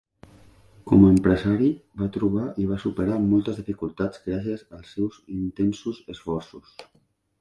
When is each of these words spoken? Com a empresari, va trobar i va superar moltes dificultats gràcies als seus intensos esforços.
Com 0.91 1.03
a 1.07 1.09
empresari, 1.15 1.67
va 2.03 2.07
trobar 2.15 2.47
i 2.63 2.67
va 2.71 2.79
superar 2.85 3.19
moltes 3.27 3.59
dificultats 3.61 4.25
gràcies 4.31 4.65
als 4.79 4.97
seus 4.97 5.21
intensos 5.41 6.01
esforços. 6.17 6.75